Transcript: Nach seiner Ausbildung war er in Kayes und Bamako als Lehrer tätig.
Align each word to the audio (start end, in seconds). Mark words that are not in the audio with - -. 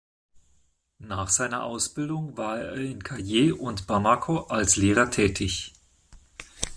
Nach 0.97 1.29
seiner 1.29 1.63
Ausbildung 1.63 2.35
war 2.35 2.59
er 2.59 2.73
in 2.73 3.03
Kayes 3.03 3.53
und 3.53 3.85
Bamako 3.85 4.45
als 4.47 4.75
Lehrer 4.75 5.11
tätig. 5.11 5.73